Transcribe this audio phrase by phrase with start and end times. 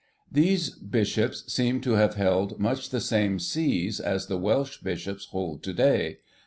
[0.31, 5.61] These Bishops seem to have held much the same Sees as the Welsh Bishops hold
[5.61, 6.17] to day.